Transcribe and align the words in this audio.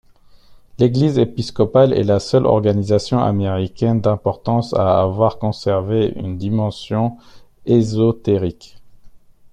L’Église 0.79 1.19
Épiscopale 1.19 1.93
est 1.93 2.01
la 2.01 2.19
seule 2.19 2.47
organisation 2.47 3.19
américaine 3.19 4.01
d'importance 4.01 4.73
à 4.73 4.99
avoir 4.99 5.37
conservé 5.37 6.11
une 6.15 6.39
dimension 6.39 7.19
ésotérique. 7.67 8.81